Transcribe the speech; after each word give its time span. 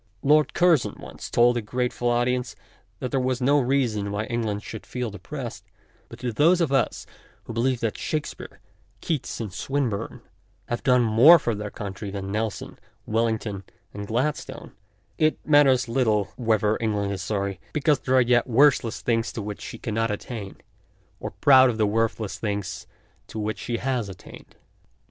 Lord 0.23 0.55
Curzon 0.55 0.95
once 0.97 1.29
told 1.29 1.57
a 1.57 1.61
grateful 1.61 2.09
audi 2.09 2.33
ence 2.33 2.55
that 2.97 3.11
there 3.11 3.19
was 3.19 3.39
no 3.39 3.59
reason 3.59 4.11
why 4.11 4.23
Eng 4.23 4.41
land 4.41 4.63
should 4.63 4.83
feel 4.83 5.11
depressed, 5.11 5.63
but 6.09 6.17
to 6.21 6.33
those 6.33 6.59
of 6.59 6.71
us 6.71 7.05
who 7.43 7.53
believe 7.53 7.81
that 7.81 7.99
Shakespeare, 7.99 8.59
Keats, 9.01 9.39
and 9.39 9.53
Swinburne 9.53 10.21
have 10.69 10.81
done 10.81 11.03
more 11.03 11.37
for 11.37 11.53
their 11.53 11.69
country 11.69 12.09
than 12.09 12.31
Nelson, 12.31 12.79
Wellington, 13.05 13.63
and 13.93 14.07
Glad 14.07 14.37
stone, 14.37 14.71
it 15.19 15.37
matters 15.47 15.87
little 15.87 16.29
whether 16.35 16.79
England 16.81 17.11
is 17.11 17.21
88 17.29 17.35
MONOLOGUES 17.35 17.59
sorry 17.59 17.59
because 17.71 17.99
there 17.99 18.15
are 18.15 18.21
yet 18.21 18.47
worthless 18.47 19.01
things 19.01 19.31
to 19.33 19.41
which 19.43 19.61
she 19.61 19.77
cannot 19.77 20.09
attain, 20.09 20.55
or 21.19 21.29
proud 21.29 21.69
of 21.69 21.77
the 21.77 21.85
worthless 21.85 22.39
things 22.39 22.87
to 23.27 23.37
which 23.37 23.59
she 23.59 23.77
has 23.77 24.09
attained. 24.09 24.55